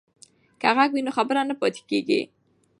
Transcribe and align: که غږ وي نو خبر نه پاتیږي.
که 0.61 0.69
غږ 0.77 0.89
وي 0.93 1.01
نو 1.05 1.11
خبر 1.17 1.35
نه 1.49 1.55
پاتیږي. 1.59 2.21